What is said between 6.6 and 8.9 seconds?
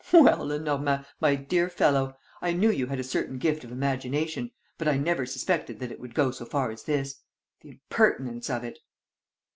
as this! The impertinence of it!"